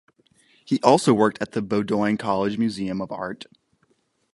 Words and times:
He 0.65 0.79
also 0.81 1.13
worked 1.13 1.39
at 1.43 1.51
the 1.51 1.61
Bowdoin 1.61 2.17
College 2.17 2.57
Museum 2.57 3.03
of 3.03 3.11
Art. 3.11 3.45